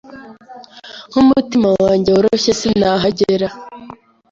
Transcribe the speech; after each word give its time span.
nkumutima 1.09 1.67
wanjye-woroshye 1.83 2.51
sinahagera 2.59 3.47